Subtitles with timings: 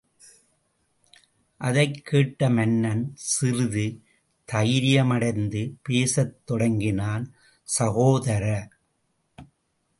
[1.61, 3.85] அதைக் கேட்ட மன்னன், சிறிது
[4.49, 7.33] தைரியமடைந்து பேசத் தொடங்கினான்
[7.67, 8.45] சகோதர!